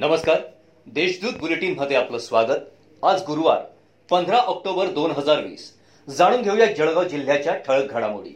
नमस्कार. 0.00 0.40
देशदूत 0.86 1.38
बुलेटिनमध्ये 1.40 1.96
आपलं 1.96 2.18
स्वागत. 2.18 2.58
आज 3.02 3.22
गुरुवार 3.26 3.62
पंधरा 4.08 4.36
ऑक्टोबर 4.36 4.88
दोन 4.88 5.10
हजार 5.10 5.40
वीस. 5.42 5.64
जाणून 6.08 6.42
घेऊया 6.42 6.66
जळगाव 6.66 7.04
जिल्ह्याच्या 7.04 7.54
ठळक 7.56 7.92
घडामोडी. 7.92 8.30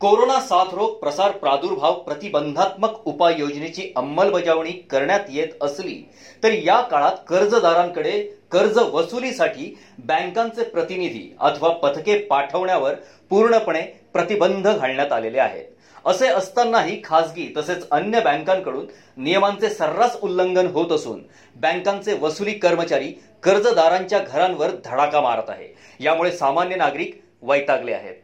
कोरोना 0.00 0.40
साथरोग 0.40 0.94
प्रसार 0.98 1.30
प्रादुर्भाव 1.30 2.00
प्रतिबंधात्मक 2.00 3.06
उपाययोजनेची 3.06 3.92
अंमलबजावणी 3.96 4.72
करण्यात 4.90 5.28
येत 5.28 5.62
असली 5.62 6.00
तरी 6.42 6.66
या 6.66 6.80
काळात 6.80 7.16
कर्जदारांकडे 7.28 8.12
कर्ज 8.54 8.76
वसुलीसाठी 8.92 9.74
बँकांचे 9.98 10.64
प्रतिनिधी 10.64 11.28
अथवा 11.40 11.68
पथके 11.72 12.18
पाठवण्यावर 12.26 12.94
पूर्णपणे 13.30 13.80
प्रतिबंध 14.12 14.68
घालण्यात 14.68 15.12
आलेले 15.12 15.38
आहेत. 15.38 15.64
असे 16.06 16.26
असतानाही 16.28 17.00
खासगी 17.04 17.46
तसेच 17.56 17.88
अन्य 17.90 18.20
बँकांकडून 18.20 18.86
नियमांचे 19.16 19.68
सर्रास 19.70 20.18
उल्लंघन 20.22 20.66
होत 20.66 20.92
असून 20.92 21.22
बँकांचे 21.56 22.14
वसुली 22.20 22.52
कर्मचारी 22.54 23.12
कर्जदारांच्या 23.42 24.18
घरांवर 24.18 24.70
धडाका 24.84 25.20
मारत 25.20 25.50
आहे. 25.50 25.68
यामुळे 26.00 26.32
सामान्य 26.32 26.76
नागरिक 26.76 27.20
वैतागले 27.42 27.92
आहेत. 27.92 28.14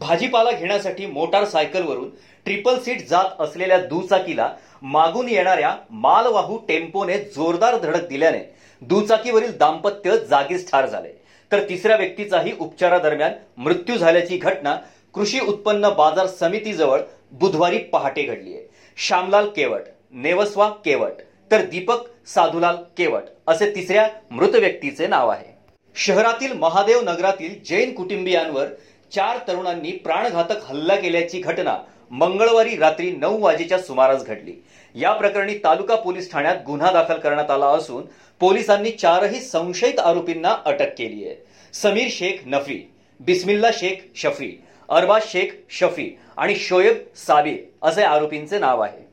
भाजीपाला 0.00 0.50
घेण्यासाठी 0.50 1.06
मोटारसायकलवरून 1.06 2.08
ट्रिपल 2.46 2.78
सीट 2.80 3.06
जात 3.08 3.40
असलेल्या 3.40 3.78
दुचाकीला 3.78 4.48
मागून 4.82 5.28
येणाऱ्या 5.28 5.74
मालवाहू 5.90 6.56
टेम्पोने 6.68 7.18
जोरदार 7.34 7.76
धडक 7.78 8.06
दिल्याने 8.08 8.38
दुचाकीवरील 8.82 9.56
दाम्पत्य 9.58 10.16
जागीच 10.18 10.70
ठार 10.70 10.86
झाले. 10.86 11.08
तर 11.52 11.68
तिसऱ्या 11.68 11.96
व्यक्तीचाही 11.96 12.52
उपचारादरम्यान 12.60 13.32
मृत्यू 13.56 13.96
झाल्याची 13.96 14.36
घटना 14.36 14.76
कृषी 15.14 15.40
उत्पन्न 15.40 15.88
बाजार 15.96 16.26
समितीजवळ 16.28 17.00
बुधवारी 17.32 17.78
पहाटे 17.92 18.22
घडली 18.22 18.54
आहे 18.54 18.66
श्यामलाल 18.98 19.48
केवट 19.56 19.82
नेवस्वा 20.12 20.68
केवट 20.84 21.20
तर 21.50 21.64
दीपक 21.64 22.06
साधुलाल 22.28 22.76
केवट 22.96 23.22
असे 23.46 23.74
तिसऱ्या 23.74 24.08
मृत 24.30 24.54
व्यक्तीचे 24.54 25.06
नाव 25.06 25.28
आहे. 25.28 25.50
शहरातील 25.96 26.52
महादेव 26.52 27.00
नगरातील 27.00 27.54
जैन 27.66 27.94
कुटुंबियांवर 27.94 28.66
चार 29.12 29.38
तरुणांनी 29.48 29.90
प्राणघातक 30.04 30.64
हल्ला 30.64 30.94
केल्याची 30.96 31.40
घटना 31.40 31.76
मंगळवारी 32.10 32.76
रात्री 32.76 33.10
नऊ 33.12 33.38
वाजेच्या 33.40 33.78
सुमारास 33.78 34.24
घडली. 34.24 34.52
या 34.94 35.12
प्रकरणी 35.12 35.54
तालुका 35.64 35.96
पोलीस 35.96 36.30
ठाण्यात 36.32 36.56
गुन्हा 36.66 36.90
दाखल 36.92 37.18
करण्यात 37.18 37.50
आला 37.50 37.66
असून 37.66 38.02
पोलिसांनी 38.40 38.90
चारही 38.90 39.40
संशयित 39.40 39.98
आरोपींना 39.98 40.54
अटक 40.64 40.94
केली 40.98 41.26
आहे. 41.26 41.36
समीर 41.74 42.08
शेख 42.10 42.42
नफी 42.46 42.80
बिस्मिल्ला 43.20 43.70
शेख 43.74 44.04
शफी 44.16 44.52
अरबाज 44.88 45.26
शेख 45.26 45.52
शफी 45.70 46.08
आणि 46.36 46.54
शोएब 46.56 46.96
साबिर 47.16 47.56
असे 47.82 48.02
आरोपींचे 48.02 48.58
नाव 48.58 48.80
आहे. 48.80 49.06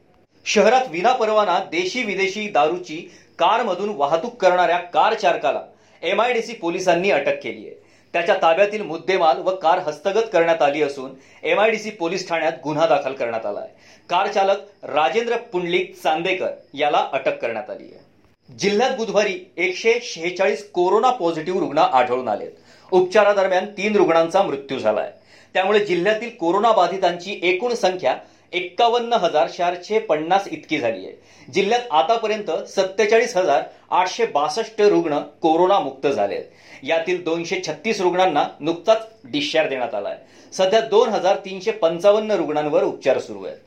शहरात 0.46 0.88
विनापरवाना 0.90 1.60
देशी 1.72 2.04
विदेशी 2.04 2.48
दारूची 2.48 2.98
कारमधून 3.40 3.90
वाहतूक 3.96 4.36
करणाऱ्या 4.42 4.78
कार 4.78 5.14
चालकाला 5.14 5.62
एमआयडीसी 6.02 6.54
पोलिसांनी 6.54 7.12
अटक 7.12 7.42
केली 7.44 7.66
आहे. 7.68 7.76
त्याच्या 8.14 8.36
ताब्यातील 8.42 8.82
मुद्देमाल 8.82 9.38
व 9.38 9.56
कार 9.56 9.80
हस्तगत 9.80 10.30
करण्यात 10.34 10.62
आली 10.62 10.82
असून 10.82 11.12
एमआयडीसी 11.44 11.90
पोलीस 11.90 12.28
ठाण्यात 12.30 12.54
गुन्हा 12.64 12.88
दाखल 12.88 13.14
करण्यात 13.14 13.46
आला 13.46 13.60
आहे. 13.60 13.70
कार 14.10 14.28
चालक 14.28 14.58
राजेंद्र 14.84 15.38
पुंडलिक 15.52 15.94
चांदेकर 16.04 16.50
याला 16.74 17.08
अटक 17.14 17.38
करण्यात 17.42 17.70
आली 17.70 17.84
आहे. 17.84 18.08
जिल्ह्यात 18.50 18.96
बुधवारी 18.98 19.40
एकशे 19.58 20.00
शेहेचाळीस 20.04 20.72
कोरोना 20.72 21.12
पॉझिटिव्ह 21.12 21.60
रुग्ण 21.60 21.78
आढळून 21.78 22.28
आलेत. 22.28 22.52
उपचारादरम्यान 22.92 23.66
तीन 23.78 23.96
रुग्णांचा 23.96 24.42
मृत्यू 24.44 24.80
झाला 24.80 25.02
आहे 25.02 25.12
त्यामुळे 25.54 25.86
जिल्ह्यातील 25.86 26.30
कोरोना 26.30 26.72
बाधितांची 26.72 27.40
एकूण 27.44 27.74
संख्या 27.74 28.16
एक्कावन्न 28.54 29.14
हजार 29.14 29.48
चारशे 29.48 30.00
पन्नास 30.00 30.48
इतकी 30.52 30.78
झाली 30.78 31.06
आहे. 31.06 31.16
जिल्ह्यात 31.54 31.82
आतापर्यंत 31.92 32.52
सत्तेचाळीस 32.52 33.38
हजार 33.38 33.64
आठशे 33.92 34.26
बासष्ट 34.26 34.82
रुग्ण 34.82 35.20
कोरोनामुक्त 35.20 36.08
झाले 36.08 36.36
आहेत. 36.36 36.46
यातील 36.84 37.24
दोनशे 37.24 37.62
छत्तीस 37.68 38.02
रुग्णांना 38.02 38.44
नुकताच 38.60 39.08
डिस्चार्ज 39.24 39.70
देण्यात 39.70 39.96
आला 39.96 40.10
आहे. 40.10 40.18
सध्या 40.54 40.80
दोन 40.80 41.10
हजार 41.10 41.36
तीनशे 41.36 41.72
पंचावन्न 41.72 42.32
रुग्णांवर 42.32 42.84
उपचार 42.84 43.20
सुरू 43.20 43.44
आहेत. 43.44 43.58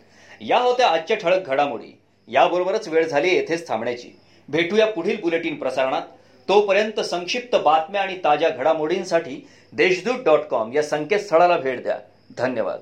या 0.40 0.58
होत्या 0.58 0.88
आजच्या 0.88 1.16
ठळक 1.16 1.46
घडामोडी. 1.46 1.98
याबरोबरच 2.28 2.88
वेळ 2.88 3.08
झाली 3.08 3.34
येथेच 3.34 3.68
थांबण्याची. 3.68 4.08
भेटूया 4.48 4.86
पुढील 4.86 5.20
बुलेटिन 5.20 5.56
प्रसारणात. 5.56 6.02
तोपर्यंत 6.48 7.00
संक्षिप्त 7.00 7.56
बातम्या 7.56 8.00
आणि 8.00 8.16
ताज्या 8.24 8.48
घडामोडींसाठी 8.48 9.48
देशदूत 9.72 10.24
डॉट 10.24 10.40
कॉम 10.40 10.72
या 10.72 10.82
संकेतस्थळाला 10.82 11.56
भेट 11.56 11.82
द्या. 11.82 11.98
धन्यवाद. 12.38 12.78